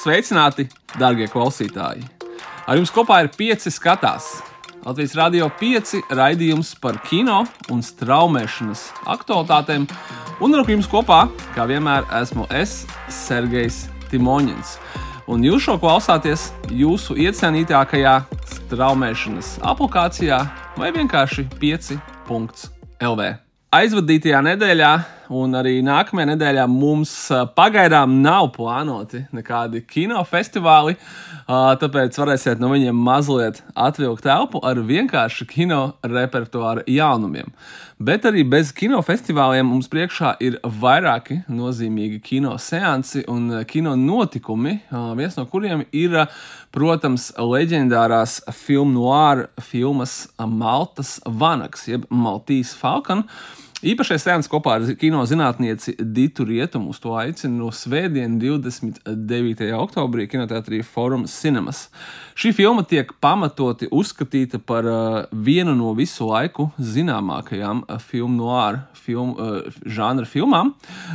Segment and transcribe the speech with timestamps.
[0.00, 0.64] Sveicināti,
[0.96, 2.06] darbie klausītāji!
[2.64, 4.38] Ar jums kopā ir pieci skatās.
[4.80, 9.84] Latvijas Rādio 5 raidījums par kino un straumēšanas aktualitātēm.
[10.40, 14.78] Un ar jums kopā, kā vienmēr, esmu es, Sergejs Timoņins.
[15.28, 18.16] Un jūs šo klausāties jūsu iecienītākajā
[18.56, 20.40] straumēšanas aplikācijā
[20.80, 23.32] vai vienkārši 5.lv.
[23.76, 24.94] Aizvadītajā nedēļā
[25.30, 27.12] un arī nākamajā nedēļā mums
[27.56, 30.96] pagaidām nav plānoti nekādi kinofestivāli.
[31.50, 37.50] Tāpēc varēsiet no viņiem mazliet atvilkt telpu ar vienkāršu kino repertuāru jaunumiem.
[38.00, 44.78] Bet arī bez kinofestivāliem mums priekšā ir vairāki nozīmīgi kino seansi un kino notikumi,
[45.18, 46.16] viens no kuriem ir,
[46.72, 53.26] protams, leģendārās filmu noir filmas Maltas Vanaks, jeb Maltīs Falcon.
[53.80, 59.70] Īpašais sēns kopā ar kino zinātnieci Ditu Rietumu uz to aicina no Svētdienas 29.
[59.72, 61.86] oktobrī kinoteātrī Forum Cinemas.
[62.36, 68.82] Šī filma tiek pamatoti uzskatīta par uh, vienu no visu laiku zināmākajām uh, filmu noir
[69.00, 70.74] film, uh, žanra filmām.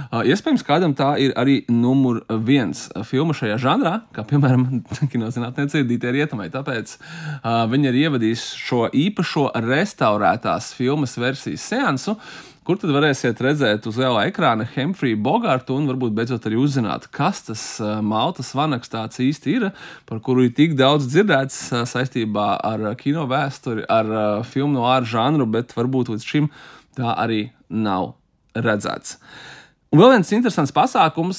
[0.10, 4.82] Uh, iespējams, kādam tā ir arī numur viens filma šajā žanrā, kā piemēram
[5.14, 6.50] kino zinātniece Dita Rietumai.
[6.58, 12.18] Tāpēc uh, viņa ir ievadījusi šo īpašo restaurētās filmas versijas seansu
[12.66, 17.44] kur tad varēsiet redzēt uz lielā ekrāna Hemfriju Bogartu un varbūt beidzot arī uzzināt, kas
[17.46, 19.68] tas uh, Maltas vanaks tāds īsti ir,
[20.10, 24.88] par kuru ir tik daudz dzirdēts uh, saistībā ar kino vēsturi, ar uh, filmu no
[24.90, 26.50] ārā žanru, bet varbūt līdz šim
[26.98, 28.16] tā arī nav
[28.58, 29.20] redzēts.
[29.96, 31.38] Un vēl viens interesants pasākums,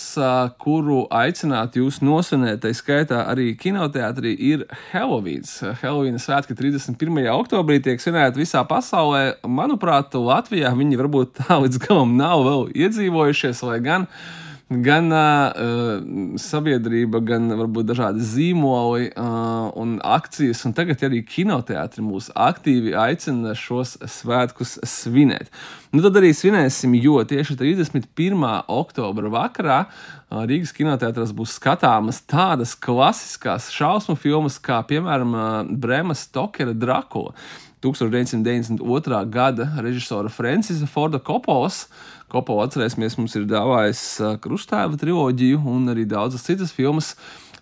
[0.65, 4.63] kuru aicinātu jūs nosvinēt, tā skaitā arī kinoteātrī, ir
[4.95, 5.45] Halloween.
[5.83, 7.21] Halloween svētki 31.
[7.35, 9.43] oktobrī tiek svinēti visā pasaulē.
[9.45, 16.01] Manuprāt, Latvijā viņi varbūt tā līdz galam nav vēl iedzīvojušies, lai gan uh, gan uh,
[16.43, 20.65] sabiedrība, gan varbūt dažādi zīmoli uh, un akcijas.
[20.67, 25.53] Un tagad arī kinoteātris mūs aktīvi aicina šos svētkus svinēt.
[25.95, 28.43] Nu, tad arī svinēsim, jo tieši 31.
[28.75, 36.27] oktobra vakarā uh, Rīgas kinoteātros būs skatāmas tādas klasiskās šausmu filmas, kā piemēram uh, Brēmas
[36.27, 37.37] Stokera Drakula.
[37.85, 39.19] 1992.
[39.31, 44.01] gada režisora Francisa Forda Kopolas uh, Kopo atcerēsimies, mums ir dāvājis
[44.43, 47.13] Krustēva triloģiju un arī daudzas citas filmas.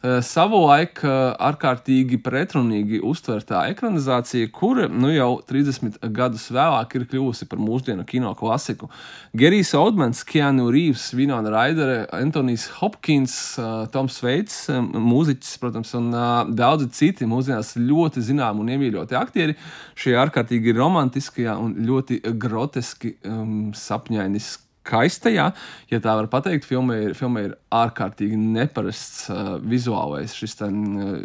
[0.04, 8.04] Savulaik ārkārtīgi pretrunīgi uztvertā ekranizācija, kura nu jau 30 gadus vēlāk ir kļuvusi par mūsdienu
[8.08, 8.90] kino klasiku.
[9.32, 13.36] Gerijs Oldmans, Keanu Reeves, Vinona Raidere, Antonijs Hopkins,
[13.94, 14.58] Toms Veits,
[14.92, 16.12] mūziķis, protams, un
[16.52, 19.56] daudzi citi mūsdienās ļoti zināmi un iemīļoti aktieri
[19.96, 24.52] šajā ārkārtīgi romantiskajā un ļoti groteski um, sapņainis
[24.84, 25.48] skaistajā,
[25.90, 31.16] ja tā var teikt, filmai ir, filmai ir ārkārtīgi neparasts uh, vizuālais šis ten, uh,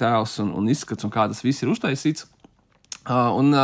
[0.00, 2.28] tēls un, un izskats un kā tas viss ir uztaisīts.
[3.08, 3.54] Un,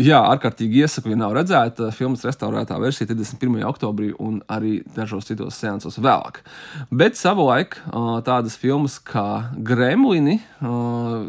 [0.00, 3.58] Jā, ārkārtīgi iesaku, ja nav redzēta filmas restaurētā versija 31.
[3.68, 6.38] oktobrī un arī dažos citos seansos vēlāk.
[6.88, 7.76] Bet savulaik
[8.24, 10.38] tādas filmas kā Gremlini,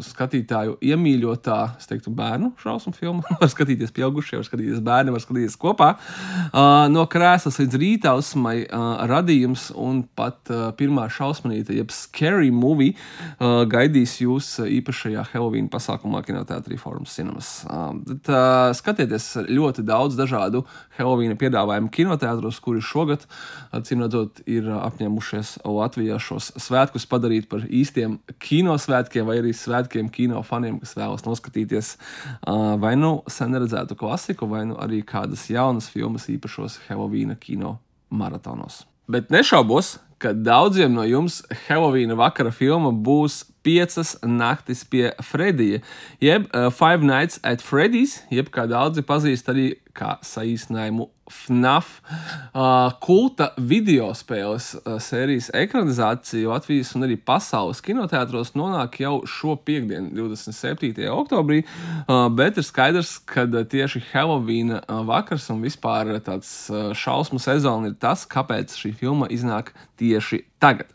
[0.06, 5.58] skatītāju iemīļotā, es teiktu, bērnu šausmu filma, var skatīties pieaugušie, var skatīties bērni, var skatīties
[5.60, 5.90] kopā.
[6.94, 8.56] No krēslas līdz rītausmai
[9.12, 10.48] radījums un pat
[10.80, 12.96] pirmā šausmanīta, jeb scary movie,
[13.42, 17.48] gaidīs jūs īpašajā Halloween pasākumā kinoteātrī Forums Cinemas.
[18.26, 20.64] Tā, uh, skatieties ļoti daudz dažādu
[20.96, 23.26] Halloween piedāvājumu kinoteātros, kuri šogad,
[23.72, 30.42] acīm redzot, ir apņēmušies Latvijā šos svētkus padarīt par īstiem kinosvētkiem vai arī svētkiem kino
[30.42, 35.88] faniem, kas vēlas noskatīties uh, vai nu sen redzētu klasiku, vai nu arī kādas jaunas
[35.92, 37.78] filmas īpašos Halloween kino
[38.10, 38.82] maratonos.
[39.08, 45.82] Bet nešaubos, ka daudziem no jums Halloween vakara filma būs piecas naktis pie Fredija,
[46.20, 52.92] jeb uh, Five Nights at Freddy's, jeb kā daudzi pazīst arī kā saīsinājumu FNAF uh,
[53.04, 60.14] kulta video spēles uh, sērijas ekranizācija Latvijas un arī pasaules kinoteātros nonāk jau šo piekdienu,
[60.16, 61.04] 27.
[61.12, 61.60] oktobrī.
[62.06, 64.02] Uh, bet ir skaidrs, ka tieši
[64.80, 70.44] uh, vakars un vispār tāds uh, šausmu sezona ir tas, kāpēc šī filma iznāk tieši
[70.62, 70.90] tagad.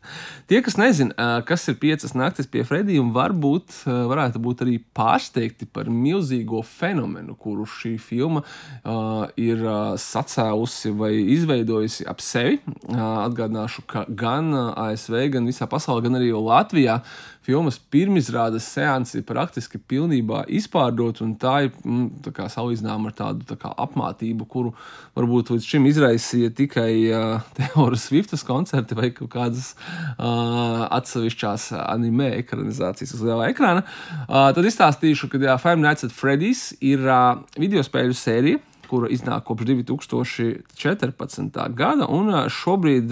[0.47, 4.77] Tie, kas nezina, uh, kas ir piecas naktis pie Fredija, varbūt uh, varētu būt arī
[4.95, 12.59] pārsteigti par milzīgo fenomenu, kuru šī filma uh, ir uh, sacēlusi vai izveidojusi ap sevi.
[12.93, 16.99] Atgādināšu, ka gan ASV, gan visā pasaulē, gan arī Latvijā
[17.45, 23.47] filmas pirmizrādes seansi ir praktiski pilnībā izpārdot, un tā ir mm, tā salīdzināma ar tādu
[23.47, 24.73] tā kā, apmātību, kuru
[25.15, 29.73] varbūt līdz šim izraisīja tikai uh, Teoras Swiftas koncerti vai kāda tādas
[30.17, 33.85] uh, atsevišķās anime ekranizācijas uz lielā ekrāna.
[34.27, 38.61] Uh, tad izstāstīšu, ka jā, Five Nights at Freddy's ir uh, video spēļu sērija
[38.93, 41.59] kura iznāk kopš 2014.
[41.73, 42.05] gada.
[42.13, 43.09] Un šobrīd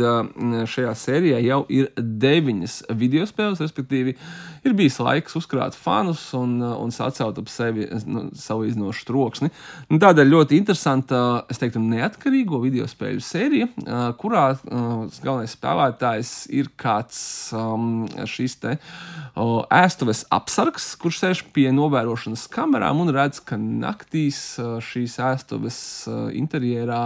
[0.69, 4.13] šajā sērijā jau ir deviņas video spēles, respektīvi,
[4.61, 9.49] ir bijis laiks uzkrāt fanus un, un sacelt ap sevi nu, savu iznošu troksni.
[9.89, 13.67] Nu, Tādēļ ļoti interesanta, es teiktu, neatkarīgo video spēļu sērija,
[14.21, 17.17] kurā galvenais spēlētājs ir kāds
[17.57, 24.59] um, šīs te uh, ēstuves apsargs, kurš sēž pie novērošanas kamerām un redz, ka naktīs
[24.91, 25.70] šīs ēstuves
[26.07, 27.03] eh, interjerā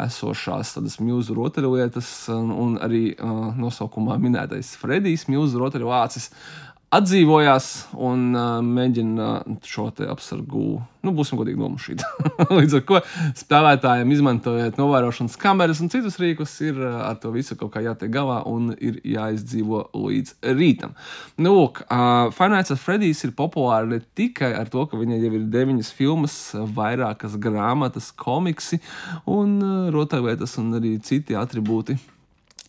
[0.00, 6.30] esošās tādas milzu rotaļlietas un arī uh, nosaukumā minētais Fredijs milzu rotaļvācis
[6.90, 7.66] atdzīvojās
[8.02, 9.26] un uh, mēģina
[9.66, 12.02] šo apsargu, nu, būsim godīgi, nomušīt.
[12.58, 12.98] Līdz ar to
[13.38, 18.10] spēlētājiem, izmantojot novērošanas kameras un citus rīkus, ir uh, ar to visu kaut kā jātiek
[18.14, 20.98] galā un ir jāizdzīvo līdz rītam.
[21.38, 25.34] Nu, lūk, uh, Finance of Freddy's ir populāra ne tikai ar to, ka viņai jau
[25.38, 26.38] ir deviņas filmas,
[26.74, 28.82] vairākas grāmatas, komiksi
[29.30, 32.00] un uh, rotaļlietas un arī citi attribūti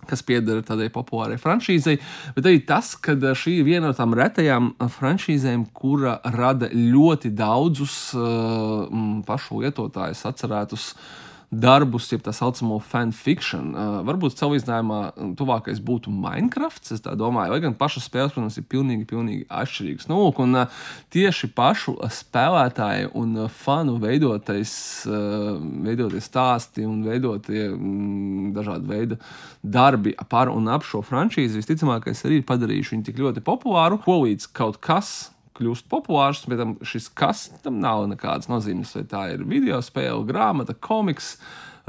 [0.09, 1.98] kas pieder tādai populārai franšīzei,
[2.36, 7.98] bet arī tas, ka šī ir viena no tām retajām franšīzēm, kura rada ļoti daudzus
[8.18, 8.88] uh,
[9.27, 13.74] pašu lietotājus atcerētus uh, darbus, jeb tā saucamo fanfiction.
[13.75, 15.00] Uh, varbūt salīdzinājumā
[15.39, 16.94] tuvākais būtu Minecraft.
[16.95, 20.07] Es domāju, lai gan pašas spēles, protams, ir pilnīgi, pilnīgi atšķirīgas.
[20.12, 20.80] Nu, un uh,
[21.12, 24.74] tieši pašu spēlētāju un uh, fanu veidotais,
[25.09, 29.19] uh, veidotie stāsti un veidotie mm, dažādi veidi
[29.62, 34.21] darbi par un ap šo franšīzi visticamākais arī ir padarījuši viņu tik ļoti populāru, ko
[34.24, 38.94] līdz kaut kas kļūst populārs, bet tam šis kas tam nav nekādas nozīmes.
[38.98, 41.36] Vai tā ir video spēle, grāmata, komiks,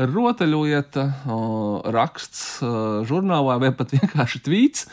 [0.00, 1.06] rotaļlieta,
[1.94, 2.62] raksts
[3.08, 4.88] žurnālā vai pat vienkārši tvīts.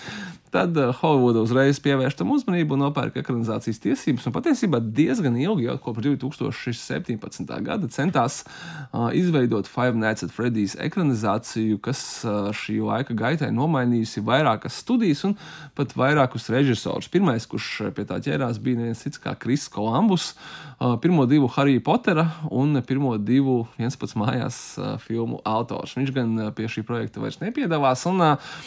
[0.49, 4.25] Tad uh, Holivuda uzreiz pievērš tam uzmanību un nopērk ekranizācijas tiesības.
[4.25, 7.51] Un patiesībā diezgan ilgi, jau kopš 2017.
[7.65, 14.23] gada, centās uh, izveidot Five Nights at Freddy's ekranizāciju, kas uh, šī laika gaitā nomainījusi
[14.25, 15.35] vairākas studijas un
[15.77, 17.11] pat vairākus režisorus.
[17.13, 20.31] Pirmais, kurš pie tā ķērās, bija neviens cits kā Kris Kolambus,
[20.79, 25.93] uh, pirmo divu Harry Pottera un pirmo divu 11 mājās uh, filmu autors.
[25.99, 28.07] Viņš gan pie šī projekta vairs nepiedalās.
[28.09, 28.57] Un uh,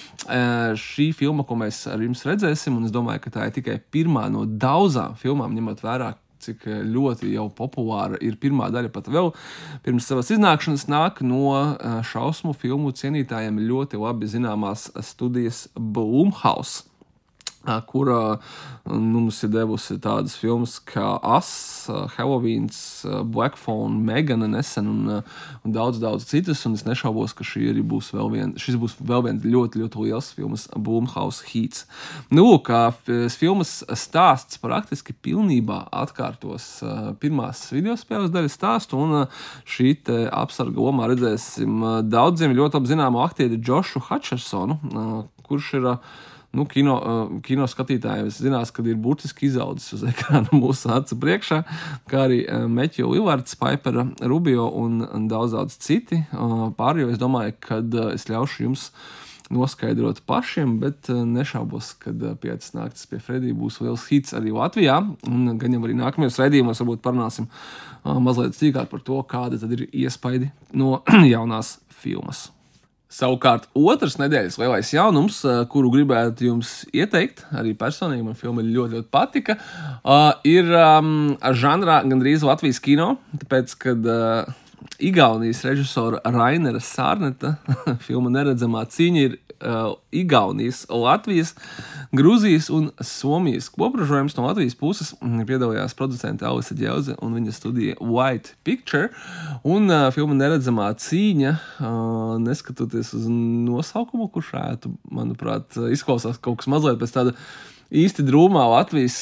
[0.78, 2.82] šī filma, ko mēs mēs ar jums redzēsim.
[2.84, 7.46] Es domāju, ka tā ir tikai pirmā no daudzām filmām, ņemot vērā, cik ļoti jau
[7.54, 8.90] populāra ir pirmā daļa.
[8.92, 9.30] Pat vēl
[9.84, 16.91] pirms savas iznākšanas nāk no eh, šausmu filmu cienītājiem ļoti labi zināmās studijas Blumhouse
[17.86, 18.38] kura
[18.84, 21.50] nu, mums ir devusi tādas filmas kā As,
[22.16, 22.68] Halloween,
[23.30, 25.22] Black Phone, Megana nesen un,
[25.62, 26.64] un daudz, daudz citas.
[26.66, 30.06] Un es nešaubos, ka šī arī būs vēl viena, šis būs vēl viens ļoti, ļoti
[30.06, 31.86] liels filmas Boomhouse Heats.
[32.32, 32.88] Nu, kā
[33.36, 36.68] filmas stāsts praktiski pilnībā atkārtos
[37.22, 39.26] pirmās video spēles daļas stāstu, un
[39.68, 39.94] šī
[40.32, 44.78] apsarga lomā redzēsim daudziem ļoti apzināmu aktieri Džošu Hutchersonu,
[45.46, 45.88] kurš ir
[46.52, 51.62] nu, kino, uh, kino skatītājiem zinās, ka ir burtiski izaudzis uz ekrāna mūsu acu priekšā,
[52.10, 55.02] kā arī uh, Meķa Livards, Paipera, Rubio un,
[55.32, 56.22] daudz, daudz citi.
[56.32, 57.82] Uh, pārējo es domāju, ka
[58.12, 58.90] es ļaušu jums
[59.52, 64.96] noskaidrot pašiem, bet nešaubos, ka piecas naktis pie Fredija būs liels hits arī Latvijā.
[65.28, 67.50] Un gan jau arī nākamajos raidījumos varbūt parunāsim
[68.02, 71.02] mazliet sīkāk par to, kāda tad ir iespaidi no
[71.34, 72.46] jaunās filmas.
[73.12, 78.96] Savukārt, otrs nedēļas lielais jaunums, eh, kuru gribētu jums ieteikt, arī personīgi man filma ļoti,
[78.96, 79.58] ļoti patika,
[80.00, 83.18] uh, ir um, žanrā gandrīz Latvijas kino.
[83.42, 84.48] Tāpēc, kad uh,
[85.02, 87.56] Igaunijas režisora Rainera Sārneta
[88.06, 91.54] filma Neredzamā cīņa ir uh, Igaunijas, Latvijas,
[92.12, 95.14] Grūzijas un Somijas kopražojums no Latvijas puses.
[95.22, 99.10] Piedalījās producente Alisa Džauze un viņa studija White Picture.
[99.64, 106.70] Un uh, filma Neredzamā cīņa, uh, neskatoties uz nosaukumu, kurš ētu, manuprāt, izklausās kaut kas
[106.72, 107.36] mazliet pēc tāda
[107.92, 109.16] īsti drūmā Latvijas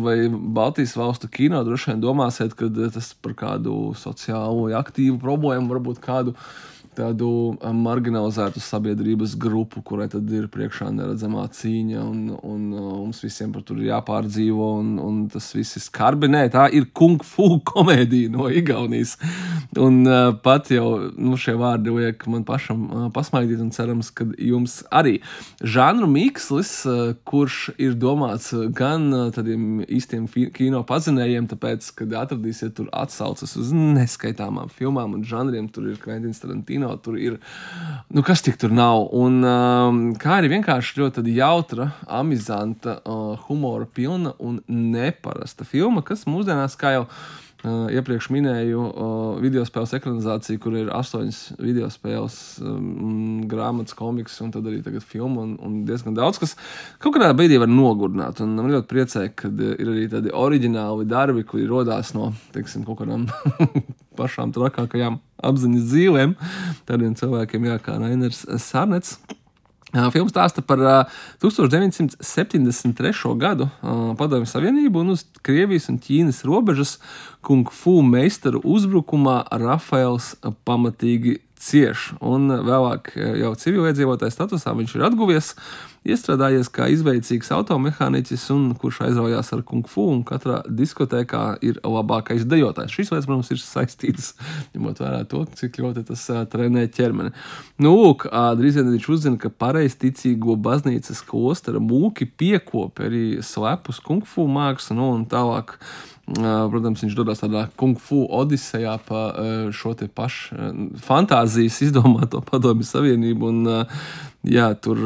[0.00, 6.00] vai Baltijas valstu kino droši vien domāsiet, ka tas par kādu sociālo aktīvu problēmu, varbūt
[6.04, 6.36] kādu
[6.98, 13.22] tādu um, marginalizētu sabiedrības grupu, kurai tad ir priekšā neredzamā cīņa, un, un uh, mums
[13.24, 16.30] visiem par to ir jāpārdzīvo, un, un tas viss ir skarbi.
[16.30, 19.16] Nē, tā ir kung fu komēdija no Igaunijas.
[19.78, 24.24] Un uh, pat jau nu, šie vārdi liek man pašam uh, pasmaidīt, un cerams, ka
[24.34, 25.20] jums arī.
[25.62, 32.74] Žanru mikslis, uh, kurš ir domāts gan uh, tādiem īstiem kino pazinējiem, tāpēc, kad atradīsiet
[32.80, 37.38] tur atsauces uz neskaitāmām filmām un žanriem, tur ir Kventins Tarantino, tur ir,
[38.10, 39.06] nu kas tik tur nav.
[39.14, 46.26] Un um, kā arī vienkārši ļoti jautra, amizanta, uh, humora pilna un neparasta filma, kas
[46.26, 47.06] mūsdienās, kā jau
[47.60, 54.38] Uh, iepriekš minēju uh, video spēles ekranizāciju, kur ir astoņas video spēles, um, grāmatas, komiks
[54.40, 56.54] un tad arī tagad filma un, un diezgan daudz, kas
[57.04, 58.40] kaut kādā brīdī var nogurdināt.
[58.40, 63.02] Un man ļoti priecē, ka ir arī tādi oriģināli darbi, kuri rodās no, teiksim, kaut
[63.02, 63.28] kādām
[64.20, 66.32] pašām trakākajām apziņas dzīvēm,
[66.88, 69.18] tādiem cilvēkiem, jā, kā Rainers Sarnets.
[69.90, 70.78] Filmas stāsta par
[71.42, 73.34] 1973.
[73.40, 73.66] gadu
[74.18, 76.98] Padomju Savienību un uz Krievijas un Ķīnas robežas
[77.42, 80.36] kung fu meistaru uzbrukumā Rafaels
[80.68, 82.12] pamatīgi cieš.
[82.22, 85.54] Un vēlāk jau civiliedzīvotāja statusā viņš ir atguvies.
[85.56, 91.80] Uh, iestrādājies kā izveicīgs automehāniķis, un kurš aizraujās ar kung fu, un katrā diskotēkā ir
[91.84, 92.94] labākais dejotājs.
[92.94, 94.30] Šīs lietas, protams, ir saistītas,
[94.74, 97.34] ņemot vērā to, cik ļoti tas uh, trenē ķermeni.
[97.84, 104.00] Nu, lūk, uh, drīz vien viņš uzzina, ka pareizticīgo baznīcas klostera mūki piekopi arī slepus
[104.04, 105.76] kung fu mākslu, nu, un tālāk.
[106.30, 109.22] Protams, viņš dodas tādā kung fu odisejā pa
[109.74, 110.54] šo te pašu
[111.02, 113.48] fantāzijas izdomāto padomju savienību.
[113.50, 113.72] Un,
[114.46, 115.00] jā, tur,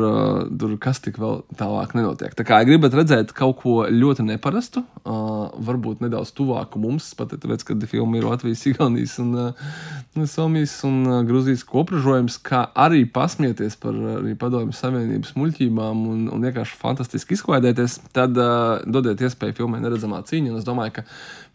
[0.58, 2.34] tur kas tik vēl tālāk nenotiek.
[2.38, 7.64] Tā kā ja gribat redzēt kaut ko ļoti neparastu, varbūt nedaudz tuvāku mums, pat tāpēc,
[7.66, 13.96] ka filma ir Latvijas, Igaunijas un uh, Somijas un Gruzijas kopražojums, kā arī pasmieties par
[14.18, 18.38] arī padomju savienības muļķībām un, un vienkārši fantastiski izklaidēties, tad
[18.86, 21.06] dodiet iespēju filmai neredzamā cīņa, un es domāju, ka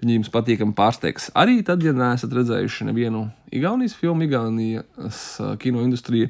[0.03, 1.31] viņi jums patīkami pārsteigs.
[1.39, 5.23] Arī tad, ja neesat redzējuši nevienu Igaunijas filmu, Igaunijas
[5.63, 6.29] kino industriju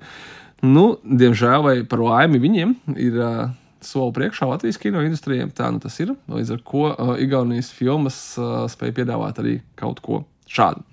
[0.66, 3.52] Nu, diemžēl, vai par laimi viņiem ir uh,
[3.86, 5.48] soli priekšā Latvijas kino industrijai.
[5.56, 6.16] Tā nu tas ir.
[6.32, 10.84] Līdz ar to uh, Igaunijas filmas uh, spēja piedāvāt arī kaut ko šādu.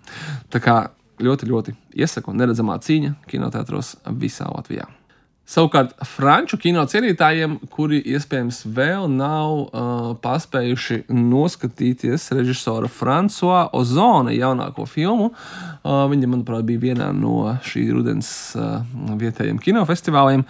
[0.53, 0.77] Tā kā
[1.23, 4.87] ļoti, ļoti iesaku neredzamā cīņa kinoteātros visā Latvijā.
[5.47, 14.89] Savukārt, franču kino cienītājiem, kuri iespējams vēl nav uh, paspējuši noskatīties režisora Frančiska Ozona jaunāko
[14.91, 18.83] filmu, uh, viņa, manuprāt, bija vienā no šī rudens uh,
[19.21, 20.43] vietējiem kinofestivāliem,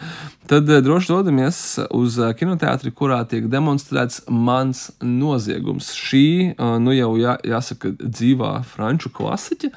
[0.49, 1.59] tad uh, droši dodamies
[1.95, 5.91] uz uh, kinoteātri, kurā tiek demonstrēts mans noziegums.
[5.97, 9.71] Šī, uh, nu jau jā, jāsaka, dzīvā franču klasiķa,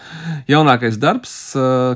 [0.50, 1.36] jaunākais darbs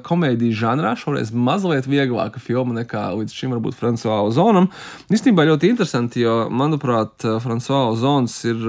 [0.05, 4.69] komēdijas žanrā, šoreiz mazliet vieglāka filma nekā līdz šim varbūt Frančiskā Ozonam.
[5.13, 8.61] Īstenībā ļoti interesanti, jo, manuprāt, Frančiskā Ozons ir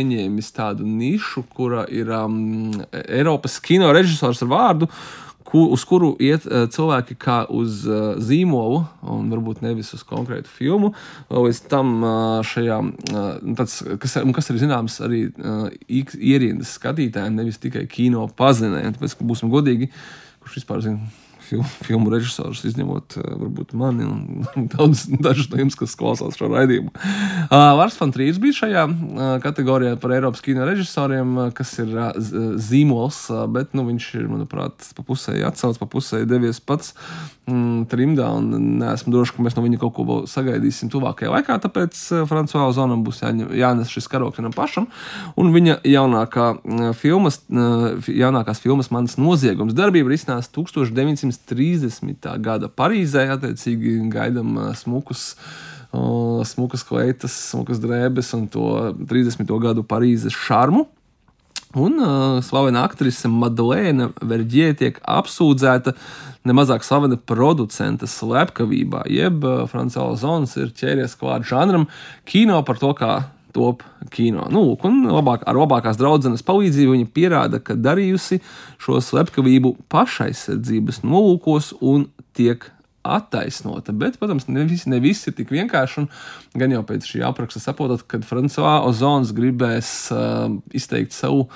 [0.00, 2.70] ieņēmis tādu nišu, kura ir um,
[3.06, 4.90] Eiropas kino režisors ar vārdu
[5.50, 8.82] ku, uz kuru iet uh, cilvēki kā uz uh, zīmolu,
[9.14, 10.92] un varbūt nevis uz konkrētu filmu.
[11.30, 12.12] Līdz tam uh,
[12.46, 12.80] šajā,
[13.58, 15.24] tāds, kas, kas ir zināms arī
[15.88, 18.94] ierindas skatītājiem, nevis tikai kino pazinējiem.
[18.96, 19.90] Tāpēc, ka būsim godīgi,
[20.40, 21.19] kurš vispār zina
[21.50, 26.50] filmu, filmu režisors, izņemot uh, varbūt mani un daudz, dažus no jums, kas klausās šo
[26.52, 26.92] raidījumu.
[26.94, 32.12] Uh, Lars Fontrīds bija šajā uh, kategorijā par Eiropas kino režisoriem, uh, kas ir uh,
[32.60, 36.94] zīmols, uh, bet nu, viņš ir, manuprāt, pa pusēji atsaucis, pa pusēji devies pats
[37.50, 42.00] mm, trimdā, un neesmu drošs, ka mēs no viņa kaut ko sagaidīsim tuvākajā laikā, tāpēc
[42.14, 44.88] uh, Frančiskā Zonam būs jāņem, jānes šis karoks pašam,
[45.36, 52.38] un viņa jaunākā uh, filmas, uh, jaunākās filmas Mans noziegums darbība risinās 1900 30.
[52.42, 53.26] gada Parīzē.
[53.34, 55.34] Attiecīgi gaidām smukus.
[55.90, 58.66] Uh, smukas kleitas, smukas drēbes un to
[59.10, 59.48] 30.
[59.62, 60.86] gadu Parīzes šarmu.
[61.78, 65.92] Un uh, slavena aktrise Madlēna Verģie tiek apsūdzēta
[66.48, 71.86] nemazāk slavena producenta slepkavībā, jeb uh, Frančiskais Zons ir ķēries klāt žanram
[72.26, 73.12] kino par to, kā
[73.54, 74.48] top kino.
[74.50, 78.40] Nu, lūk, un labāk, ar labākās draudzenes palīdzību viņa pierāda, ka darījusi
[78.82, 82.66] šo slepkavību pašaizsardzības nolūkos un tiek
[83.06, 83.94] attaisnota.
[83.96, 86.06] Bet, protams, ne viss, ne viss ir tik vienkārši.
[86.60, 91.48] Gan jau pēc šī apraksta saprotat, ka Frančiskā Ozons gribēs uh, izteikt savu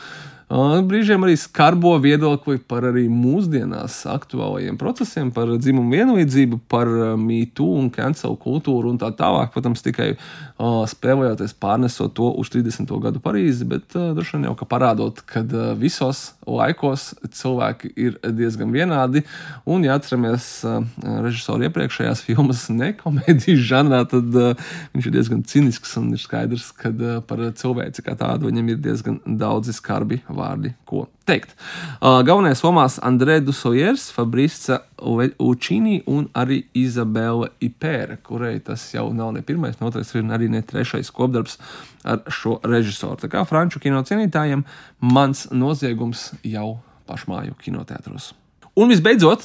[0.54, 6.86] Brīžiem arī skarbo viedokli par arī mūsdienās aktuālajiem procesiem, par dzimumu vienlīdzību, par
[7.18, 9.50] mītu un cancel kultūru un tā tālāk.
[9.50, 12.86] Protams, tikai uh, spēlējoties pārnesot to uz 30.
[13.02, 18.20] gadu Parīzi, bet uh, droši vien jau ka parādot, ka uh, visos laikos cilvēki ir
[18.22, 19.24] diezgan vienādi.
[19.66, 20.78] Un, ja atceramies uh,
[21.24, 24.54] režisoru iepriekšējās filmas, ne komēdijas žanrā, tad uh,
[24.94, 28.80] viņš ir diezgan cinisks un ir skaidrs, ka uh, par cilvēci kā tādu viņam ir
[28.86, 31.56] diezgan daudzi skarbi vārdi vārdi, ko teikt.
[31.98, 39.34] Uh, galvenais somās Andrē Dusojers, Fabrice Učīni un arī Izabela Ipēra, kurai tas jau nav
[39.34, 41.58] ne pirmais, ne otrais, un arī ne trešais kopdarbs
[42.04, 43.18] ar šo režisoru.
[43.24, 44.64] Tā kā franču kino cienītājiem
[45.00, 48.32] mans noziegums jau pašmāju kinoteātros.
[48.74, 49.44] Un visbeidzot,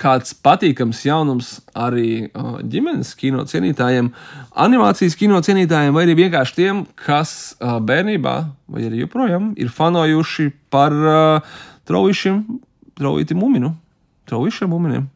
[0.00, 2.30] kāds patīkams jaunums arī
[2.72, 4.08] ģimenes kino cienītājiem,
[4.64, 8.34] animācijas kino cienītājiem, vai arī vienkārši tiem, kas bērnībā,
[8.72, 10.96] vai arī joprojām ir fanojuši par
[11.84, 12.40] traujišiem,
[12.96, 13.74] traujīti muminu,
[14.32, 15.10] traujišiem muminiem.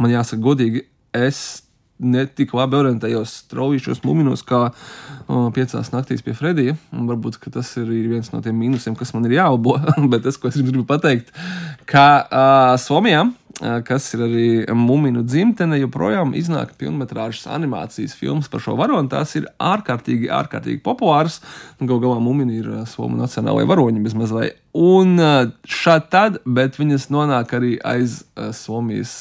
[0.00, 1.63] Man jāsaka, godīgi, es
[2.04, 6.76] netik labi orientējos straujišos muminos, kā o, piecās naktīs pie Fredija.
[6.94, 9.78] Un varbūt tas ir viens no tiem mīnusiem, kas man ir jālabo.
[10.12, 11.32] Bet tas, ko es gribu pateikt,
[11.90, 13.26] ka uh, Somijā
[13.86, 19.10] kas ir arī Mumiju dzimtene, joprojām iznāk pilnmetrāžas animācijas filmas par šo varoni.
[19.12, 21.40] Tās ir ārkārtīgi, ārkārtīgi populāras.
[21.80, 24.50] Galu galā Mumija ir Somijas nacionālajie varoņi bezmaz vai.
[24.74, 25.20] Un
[25.70, 28.24] šādi tad, bet viņas nonāk arī aiz
[28.58, 29.12] Somijas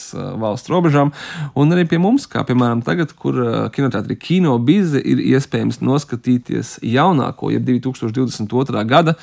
[0.41, 1.11] valsts robežām,
[1.53, 3.37] un arī pie mums, kā piemēram tagad, kur
[3.75, 8.81] kinoteātrī Kino Bize ir iespējams noskatīties jaunāko, jeb 2022.
[8.89, 9.13] gada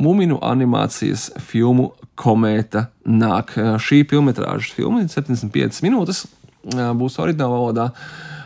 [0.00, 3.52] Mumiju animācijas filmu Komēta nāk.
[3.84, 6.24] Šī filmas filma, 75 minūtes,
[6.96, 7.90] būs oriģinālā valodā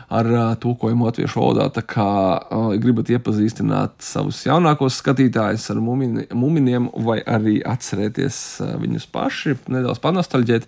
[0.09, 0.29] ar
[0.61, 1.67] tulkojumu latviešu valodā.
[1.73, 2.07] Tā kā
[2.39, 9.55] uh, gribat iepazīstināt savus jaunākos skatītājus ar mumini, muminiem, vai arī atcerēties uh, viņus paši,
[9.69, 10.65] nedaudz panostalģēt,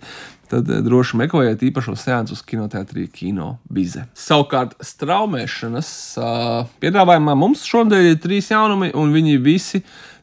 [0.52, 4.06] tad uh, droši meklējiet īpašos sēnes kinoteātrī Kino Bize.
[4.14, 9.82] Savukārt, straumēšanas uh, piedāvājumā mums šodien ir trīs jaunumi, un viņi visi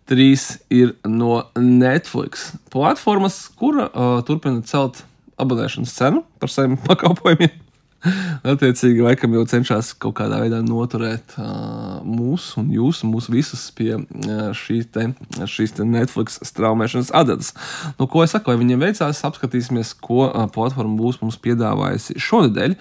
[0.10, 5.04] trīs ir no Netflix platformas, kura uh, turpina celt
[5.40, 7.69] abonēšanas cenu par saviem pakalpojumiem.
[8.00, 13.92] Attiecīgi, laikam jau cenšas kaut kādā veidā noturēt uh, mūs un jūs, mūs visus pie
[13.98, 15.10] uh, šī te,
[15.44, 17.52] šīs te Netflix straumēšanas adatas.
[18.00, 22.78] Nu, ko es saku, vai viņiem veicās, apskatīsimies, ko uh, platforma būs mums piedāvājusi šonadēļ.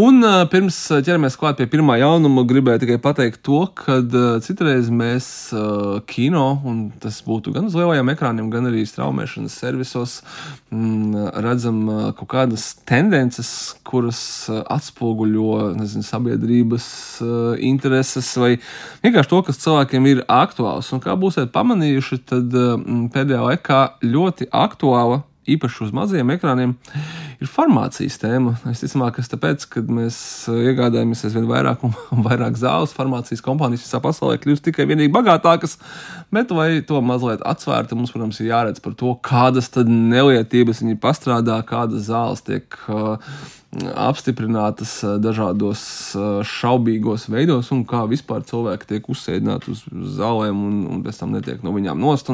[0.00, 4.88] Un uh, pirms ķeramies klāt pie pirmā jaunuma, gribēju tikai pateikt to, ka uh, citreiz
[4.88, 10.18] mēs uh, kino, un tas būtu gan uz lielajiem ekrāniem, gan arī straumēšanas servisos,
[10.72, 13.52] mm, redzam uh, kaut kādas tendences,
[13.84, 16.88] kuras atspoguļo nezinu, sabiedrības
[17.24, 17.30] uh,
[17.62, 18.56] intereses vai
[19.04, 20.90] vienkārši to, kas cilvēkiem ir aktuāls.
[20.94, 22.76] Un kā būsiet pamanījuši, tad uh,
[23.14, 26.74] pēdējā laikā ļoti aktuāla īpaši uz maziem ekrāniem,
[27.40, 28.56] ir farmācijas tēma.
[28.70, 30.18] Es domāju, ka tāpēc, ka mēs
[30.50, 31.94] iegādājamies aizvien vairāk un
[32.26, 35.78] vairāk zāles, farmācijas kompānijas visā pasaulē kļūst tikai vienīgi bagātākas.
[36.34, 40.98] Bet, lai to mazliet atsvērtu, mums, protams, ir jāredz par to, kādas tad nelietības viņi
[41.02, 43.16] pastrādā, kādas zāles tiek uh,
[43.94, 45.80] apstiprinātas uh, dažādos
[46.16, 49.82] uh, šaubīgos veidos, un kā vispār cilvēki tiek uzsēdināti uz
[50.18, 52.30] zālēm un, un pēc tam netiek no viņām nost.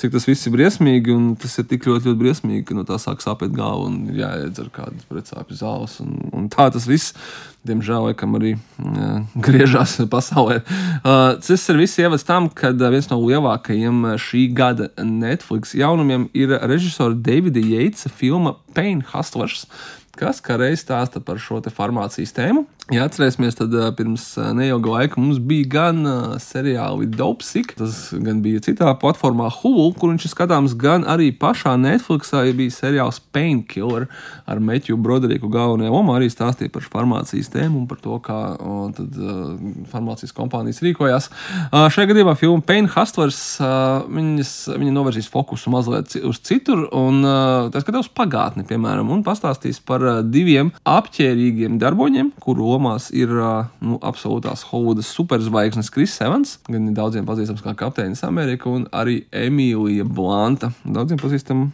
[0.00, 3.00] Cik tas viss ir briesmīgi, un tas ir tik ļoti, ļoti briesmīgi, ka no tā
[3.02, 5.98] sāk sāpēt galva un ir jāiedzer kādas pretsāpju zāles.
[6.04, 7.16] Un, un tā tas viss
[7.64, 10.60] diemžēl, laikam, arī uh, griežās pasaulē.
[11.00, 16.28] Uh, tas ir viss ievads tam, ka uh, viens no lielākajiem šī gada Netflix jaunumiem
[16.36, 19.64] ir režisora Davida Jeitsa filma Pain Hustlers
[20.18, 22.66] kas reiz stāsta par šo farmācijas tēmu.
[22.92, 28.60] Ja atcerēsimies, tad pirms neilga laika mums bija gan uh, seriāli Dopsik, tas gan bija
[28.60, 34.04] citā platformā Hulu, kur viņš ir skatāms, gan arī pašā Netflixā ja bija seriāls Painkiller
[34.44, 38.36] ar Metju Broderiku galvenajā lomā, arī stāstīja par farmācijas tēmu un par to, kā
[38.98, 39.16] tad,
[39.94, 41.30] farmācijas kompānijas rīkojās.
[41.72, 43.40] Šajā gadījumā filma Pain Hustlers,
[44.12, 47.24] viņa novērsīs fokusu mazliet uz citur, un
[47.72, 53.98] tā skatās uz pagātni, piemēram, un pastāstīs par diviem apķērīgiem darboņiem, kuru lomās ir nu,
[54.04, 60.72] absolūtās Hovudas superzvaigznes Kris Evans, gan daudziem pazīstams kā Kapteinis Amerika, un arī Emīlija Blanta.
[60.84, 61.70] Daudziem pazīstama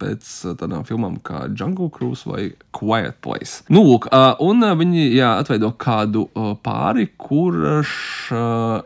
[0.00, 0.28] pēc
[0.60, 3.62] tādām filmām kā Jungle Cruise vai Quiet Place.
[3.72, 4.08] Nu, lūk,
[4.44, 6.26] un viņi jā, atveido kādu
[6.64, 7.94] pāri, kurš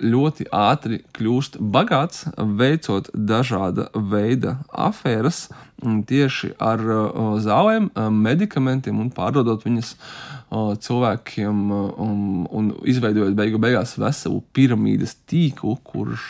[0.02, 5.48] ļoti ātri kļūst bagāts, veicot dažāda veida afēras
[5.80, 6.82] tieši ar
[7.40, 9.94] zālēm, medikamentiem un pārdodot viņas
[10.50, 16.24] cilvēkiem un, un izveidojot beigu beigās veselu piramīdas tīklu, kurš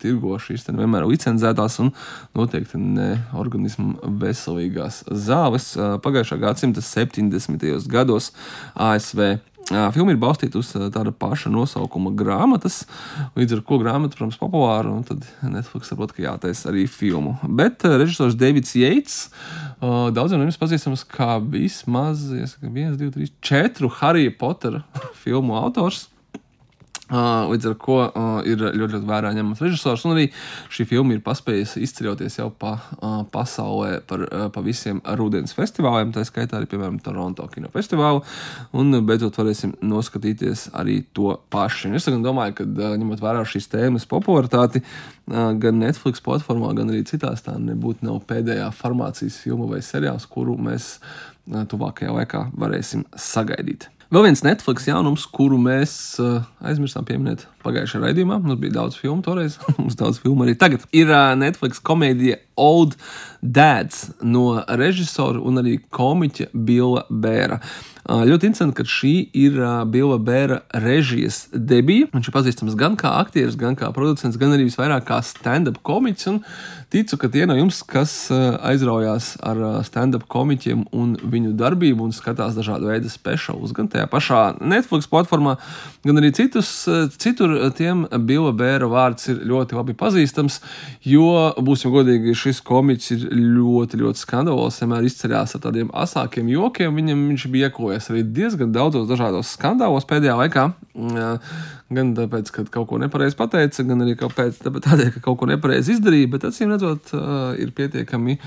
[0.00, 1.92] tirgo šīs vienmēr licencētās un
[2.36, 5.74] noteikti ne organismu veselīgās zāles.
[5.76, 7.68] Pagājušā gadsimta 70.
[7.92, 8.32] gados
[8.74, 9.36] ASV
[9.66, 12.84] Filma ir balstīta uz tāda paša nosaukuma grāmatas,
[13.34, 17.34] līdz ar to grāmata, protams, populāra, un tad Netflix saprot, ka jātaisa arī filmu.
[17.58, 19.16] Bet režisors Davids Yates,
[19.82, 24.84] daudziem no jums pazīstams kā vismaz, jāsaka, viens, divi, trīs, četru Harry Potter
[25.24, 26.06] filmu autors.
[27.06, 27.96] Līdz ar to
[28.50, 30.02] ir ļoti, ļoti vērā ņemams režisors.
[30.08, 30.24] Un arī
[30.74, 32.72] šī filma ir paspējusi izceļoties jau pa
[33.30, 38.24] pasaulē par, pa visiem rudens festivāliem, tā skaitā arī, piemēram, Toronto kinofestivālu.
[38.74, 41.94] Un beidzot varēsim noskatīties arī to pašu.
[41.94, 42.66] Es domāju, ka
[42.98, 44.82] ņemot vērā šīs tēmas popularitāti,
[45.30, 50.58] gan Netflix platformā, gan arī citās tā nebūtu nav pēdējā farmācijas filma vai seriāls, kuru
[50.58, 50.96] mēs
[51.46, 53.92] tuvākajā laikā varēsim sagaidīt.
[54.06, 55.92] Vēl viens Netflix jaunums, kuru mēs
[56.22, 58.40] uh, aizmirsām pieminēt pagājušajā raidījumā.
[58.42, 60.86] Mums bija daudz filmu toreiz, mums daudz filmu arī tagad.
[60.96, 62.96] Ir uh, Netflix komēdija Old
[63.42, 67.60] Dads no režisora un arī komiķa Bila Bēra.
[68.06, 72.06] Uh, ļoti interesanti, ka šī ir uh, Bila Bēra režijas debija.
[72.14, 76.28] Viņš ir pazīstams gan kā aktieris, gan kā producents, gan arī visvairāk kā stand-up komiķis.
[76.30, 76.38] Un
[76.94, 82.14] ticu, ka tie no jums, kas uh, aizraujās ar stand-up komiķiem un viņu darbību un
[82.14, 85.56] skatās dažādu veidu speciālus, gan tajā pašā Netflix platformā,
[86.06, 86.70] gan arī citus,
[87.18, 90.60] citur tiem Bila Bēra vārds ir ļoti labi pazīstams,
[91.06, 91.28] jo,
[91.64, 96.94] būsim godīgi, šis komiķis ir ļoti, ļoti skandalols, vienmēr izceļās ar tādiem asākiem jokiem.
[96.96, 100.68] Viņam viņš bija iekojies arī diezgan daudzos dažādos skandālos pēdējā laikā.
[101.86, 105.94] Gan tāpēc, ka kaut ko nepareizi pateica, gan arī kāpēc, tādēļ, ka kaut ko nepareizi
[105.94, 107.12] izdarīja, bet acīm redzot,
[107.62, 108.40] ir pietiekami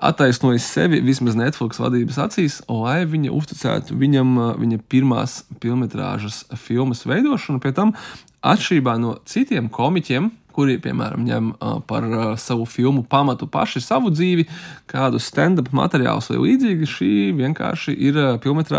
[0.00, 7.60] attaisnojis sevi vismaz Netflix vadības acīs, lai viņa uzticētu viņam viņa pirmās filmas veidošanu.
[7.60, 7.92] Pie tam,
[8.40, 11.48] atšķirībā no citiem komiķiem, kuri, piemēram, ņem
[11.86, 12.04] par
[12.42, 14.48] savu filmu pamatu paši savu dzīvi,
[14.90, 16.88] kādu stand-up materiālus vai līdzīgi.
[16.90, 18.72] Šī vienkārši ir filmas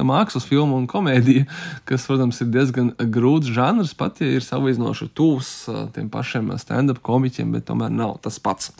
[0.00, 1.44] mākslas filma un komēdija,
[1.84, 5.52] kas, protams, ir diezgan grūts žanrs, pat ja ir salīdzinoši tuvs
[5.94, 8.72] tiem pašiem stand-up komiķiem, bet tomēr nav tas pats.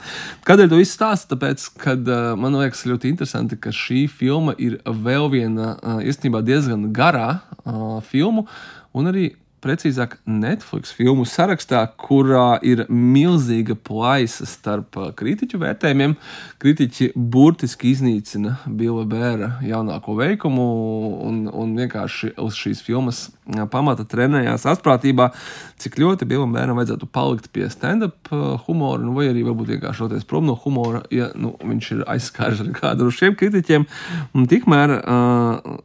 [0.49, 1.37] Kādēļ to izstāstu?
[1.37, 1.95] Tāpēc, ka
[2.41, 7.43] man liekas ļoti interesanti, ka šī filma ir vēl viena īstenībā diezgan garā
[8.09, 8.49] filma
[8.97, 9.29] un arī
[9.63, 16.17] precīzāk, Netflix filmu sarakstā, kurā ir milzīga plaisa starp uh, kritiķu vērtējumiem.
[16.61, 20.67] Kritiķi burtiski iznīcina Bila Bēra jaunāko veikumu
[21.29, 25.31] un, un vienkārši uz šīs filmas uh, pamata trenējās astprātībā,
[25.81, 30.07] cik ļoti Bilam Bēram vajadzētu palikt pie stand-up uh, humora, nu, vai arī varbūt vienkārši
[30.07, 33.87] doties prom no humora, ja nu, viņš ir aizskārs ar kādu no šiem kritiķiem.
[34.37, 35.77] Un tikmēr uh,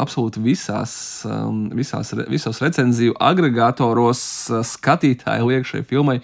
[0.00, 0.94] absolūti visās,
[1.28, 6.20] um, visās, visos recenziju agregatoros eh, skatītāji liek šai filmai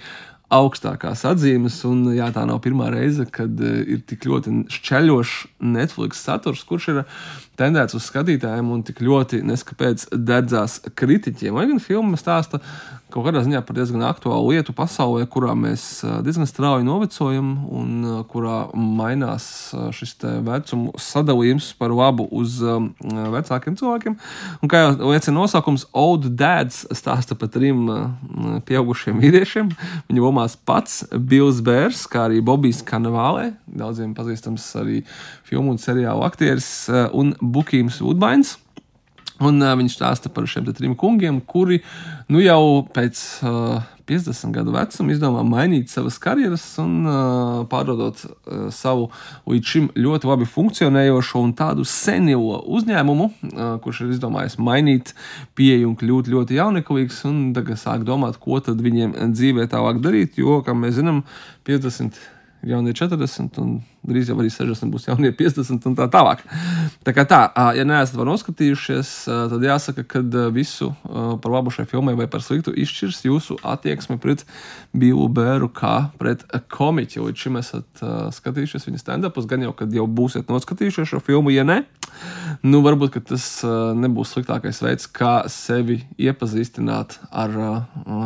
[0.50, 1.78] augstākās atzīmes.
[1.86, 5.34] Un, jā, tā nav pirmā reize, kad uh, ir tik ļoti šķeļošs
[5.76, 6.98] Netflix saturs, kurš ir
[7.61, 11.55] tendēts uz skatītājiem un tik ļoti neskapēc dedzās kritiķiem.
[11.55, 12.62] Lai gan filma stāsta
[13.11, 18.61] kaut kādā ziņā par diezgan aktuālu lietu pasaulē, kurā mēs diezgan strauji novecojam un kurā
[18.70, 19.44] mainās
[19.99, 20.14] šis
[20.46, 24.14] vecumu sadalījums par labu uz vecākiem cilvēkiem.
[24.62, 27.83] Un, kā jau liecina nosaukums, Old Dads stāsta par trim
[28.70, 29.75] pieaugušiem vīriešiem.
[30.07, 35.03] Viņu lomās pats Bills Bērs, kā arī Bobijs Kanavālē, daudziem pazīstams arī
[35.51, 36.70] filmu un seriālu aktieris,
[37.11, 38.56] un Bukīms Woodbines.
[39.40, 41.80] Un uh, viņš stāsta par šiem trim kungiem, kuri
[42.28, 48.66] nu, jau pēc uh, 50 gadu vecuma izdomā mainīt savas karjeras un uh, pārdodot uh,
[48.74, 49.06] savu
[49.48, 55.14] līdz šim ļoti labi funkcionējošo un tādu senilo uzņēmumu, uh, kurš ir izdomājis mainīt
[55.58, 60.36] pieeju un kļūt ļoti jauneklīgs, un tagad sāk domāt, ko tad viņiem dzīvē tālāk darīt,
[60.42, 61.22] jo, kā mēs zinām,
[61.70, 66.42] 50 ir jaunie 40 un drīz jau arī 60 būs jaunie 50 un tā tālāk.
[67.06, 67.40] Tā kā tā,
[67.76, 69.12] ja neesat vēl noskatījušies,
[69.52, 70.22] tad jāsaka, ka
[70.54, 74.44] visu par labu šai filmai vai par sliktu izšķirs jūsu attieksme pret
[74.96, 77.22] Bīlu Bēru kā pret komiķi.
[77.24, 78.04] Līdz šim esat
[78.36, 81.82] skatījušies viņa stand-upus, gan jau, kad jau būsiet noskatījušies šo filmu, ja ne,
[82.66, 87.54] nu varbūt tas nebūs sliktākais veids, kā sevi iepazīstināt ar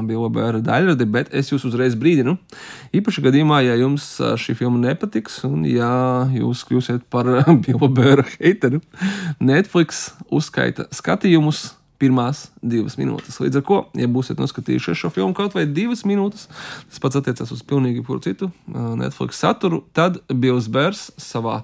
[0.07, 2.37] Bīlu Bēru daļradi, bet es jūs uzreiz brīdinu.
[2.95, 4.07] Īpaši gadījumā, ja jums
[4.41, 5.93] šī filma nepatiks un ja
[6.35, 7.29] jūs kļūsiet par
[7.65, 8.83] Bilbēra heiteru,
[9.41, 13.39] Netflix uzskaita skatījumus pirmās divas minūtes.
[13.41, 16.49] Līdz ar to, ja būsiet noskatījušies šo filmu kaut vai divas minūtes,
[16.91, 18.51] tas pats attiecas uz pilnīgi jebkuru citu
[18.99, 21.63] Netflix saturu, tad Bills Bērs savā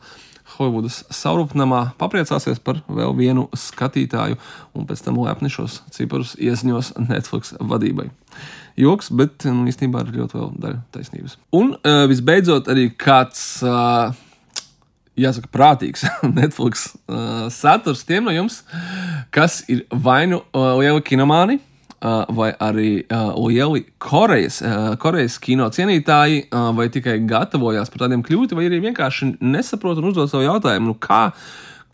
[0.57, 4.39] Holivudas saurupnamā papriecāsies par vēl vienu skatītāju
[4.75, 8.09] un pēc tam lepni šos ciparus iesņos Netflix vadībai.
[8.81, 11.37] Joks, bet nu, īstenībā ir ļoti vēl daļa taisnības.
[11.57, 13.47] Un uh, visbeidzot, arī kāds.
[13.67, 14.17] Uh,
[15.21, 16.05] jāsaka, prātīgs
[16.39, 18.63] Netflix uh, saturs tiem no jums,
[19.35, 21.59] kas ir vai nu uh, lieli kinomāni,
[22.01, 28.25] uh, vai arī uh, lieli Korejas, uh, Korejas kino cienītāji, vai tikai gatavojās par tādiem
[28.27, 31.27] kļūt, vai arī vienkārši nesaprot un uzdod savu jautājumu, nu kā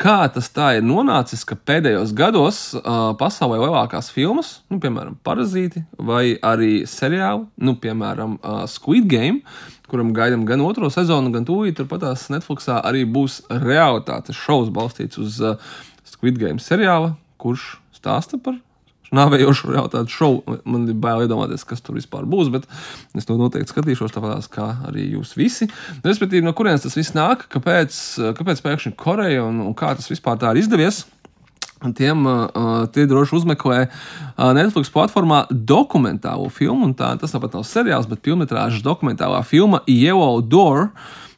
[0.01, 5.83] kā tas tā ir nonācis, ka pēdējos gados uh, pasaulē lielākās filmas, nu, piemēram, Parazīti
[5.97, 9.43] vai arī seriāli, nu, piemēram, uh, Squid Game,
[9.91, 15.41] kuram gaidām gan otro sezonu, gan tūlīt turpatās Netflixā arī būs realitātes šovs balstīts uz
[15.45, 15.57] uh,
[16.07, 18.61] Squid Game seriāla, kurš stāsta par
[19.14, 20.59] nāvējošu realitātes šovu.
[20.69, 22.66] Man ir bail iedomāties, kas tur vispār būs, bet
[23.16, 25.69] es to noteikti skatīšos tāpat kā arī jūs visi.
[26.07, 27.99] Respektīvi, no kurienes tas viss nāk, kāpēc,
[28.38, 31.05] kāpēc pēkšņi Koreja un, un kā tas vispār tā ir izdevies.
[31.77, 37.66] Tiem uh, tie droši uzmeklē uh, Netflix platformā dokumentālo filmu, un tā, tas tāpat nav
[37.69, 40.88] seriāls, bet filmas dokumentālā filma Yellow Door.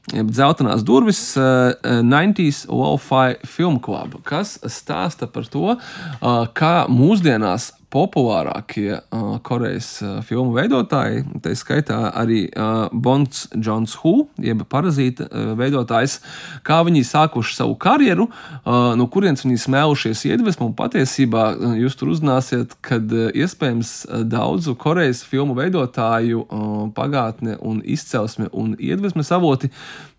[0.09, 7.75] Jeb dzeltenās durvis, uh, 90s Lo-Fi Film Club, kas stāsta par to, uh, kā mūsdienās
[7.93, 15.29] populārākie uh, Korejas uh, filmu veidotāji, tā skaitā arī uh, Bonds Jones Hu, jeb parazīta
[15.29, 16.19] uh, veidotājs,
[16.67, 21.97] kā viņi sākuši savu karjeru, uh, no kurienes viņi smēlušies iedvesmu, un patiesībā uh, jūs
[21.97, 28.77] tur uzzināsiet, kad uh, iespējams uh, daudzu Korejas filmu veidotāju uh, pagātne un izcelsme un
[28.77, 29.73] iedvesmes avoti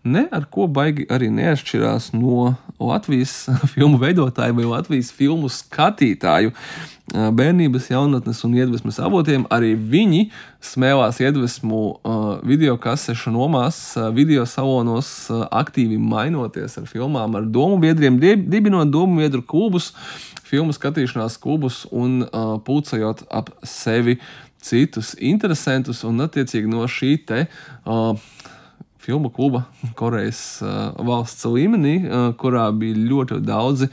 [0.04, 3.34] ne ar ko baigi arī neatšķirās no Latvijas
[3.74, 6.54] filmu veidotāju vai Latvijas filmu skatītāju
[7.10, 9.44] bērnības, jaunatnes un iedvesmas avotiem.
[9.50, 10.28] Arī viņi
[10.62, 11.80] smēlās iedvesmu
[12.46, 13.80] video kasešu nomās,
[14.14, 15.10] video salonos,
[15.50, 19.90] aktīvi mainoties ar filmām, ar domu biedriem, dibinot domu biedru klubus,
[20.46, 22.22] filmu skatīšanās klubus un
[22.66, 24.20] pulcējot ap sevi
[24.62, 27.46] citus interesantus un attiecīgi no šī te.
[27.88, 28.14] Uh,
[29.00, 29.64] filmu kluba
[29.98, 33.90] Korejas uh, valsts līmenī, uh, kurā bija ļoti daudzi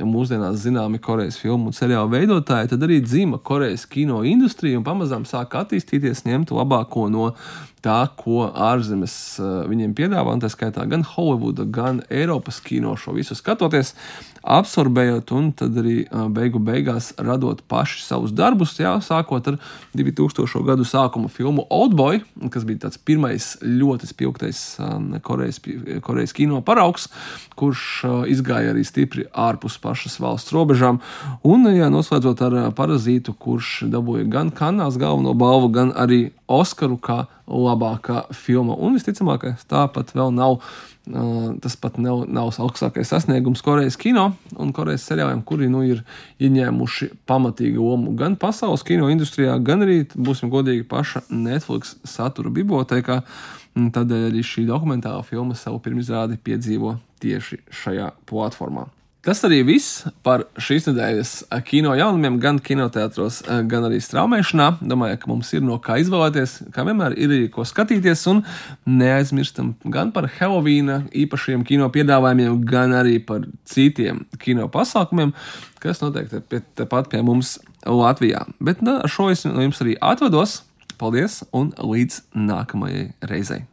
[0.00, 5.26] mūsdienās zināmi Korejas filmu un seriālu veidotāji, tad arī dzīva Korejas kino industrija un pamazām
[5.28, 7.32] sāk attīstīties, ņemt labāko no
[7.82, 9.14] tā, ko ārzemes
[9.70, 13.94] viņiem piedāvā, un tā skaitā gan Holivuda, gan Eiropas kino šo visu skatoties
[14.42, 16.02] absorbējot un tad arī
[16.34, 19.58] beigu beigās radot paši savus darbus, jā, sākot ar
[19.98, 20.64] 2000.
[20.66, 24.62] gadu sākuma filmu Oldboy, kas bija tāds pirmais ļoti spilgtais
[25.22, 25.60] Korejas,
[26.02, 27.08] Korejas kino paraugs,
[27.58, 27.84] kurš
[28.32, 30.98] izgāja arī stipri ārpus pašas valsts robežām,
[31.46, 37.22] un jā, noslēdzot ar parazītu, kurš dabūja gan kanās galveno balvu, gan arī Oskaru kā
[37.48, 38.76] labākā filma.
[38.78, 40.60] Un visticamāk, tāpat vēl nav
[41.60, 46.04] Tas pat nav, nav augstākais sasniegums Korejas kino un Korejas seriāliem, kuri nu, ir
[46.38, 53.18] ieņēmuši pamatīgu lomu gan pasaules kino industrijā, gan arī, būsim godīgi, paša Netflix satura bibliotekā.
[53.74, 58.86] Tādēļ arī šī dokumentālā filma savu pirmizrādi piedzīvo tieši šajā platformā.
[59.22, 61.32] Tas arī viss par šīs nedēļas
[61.68, 63.36] kino jaunumiem, gan kinoteātros,
[63.70, 64.66] gan arī straumēšanā.
[64.82, 68.42] Domāju, ka mums ir no kā izvēlēties, kā vienmēr ir arī ko skatīties, un
[68.82, 75.30] neaizmirstam gan par Helovīna īpašiem kino piedāvājumiem, gan arī par citiem kino pasākumiem,
[75.78, 78.48] kas noteikti ir tepat pie mums Latvijā.
[78.58, 80.64] Bet na, ar šo es no jums arī atvados.
[80.98, 83.68] Paldies un līdz nākamajai reizei!